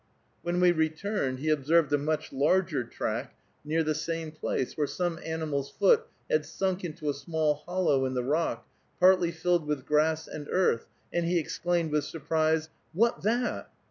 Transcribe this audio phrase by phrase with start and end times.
[0.41, 5.19] When we returned, he observed a much larger track near the same place, where some
[5.23, 8.67] animal's foot had sunk into a small hollow in the rock,
[8.99, 13.69] partly filled with grass and earth, and he exclaimed with surprise, "What that?"